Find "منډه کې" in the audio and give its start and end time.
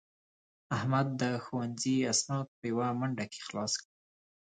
2.99-3.39